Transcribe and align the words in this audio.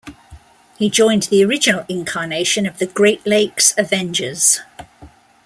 He 0.79 0.89
joined 0.89 1.21
the 1.29 1.45
original 1.45 1.85
incarnation 1.87 2.65
of 2.65 2.79
the 2.79 2.87
Great 2.87 3.23
Lakes 3.27 3.75
Avengers. 3.77 4.59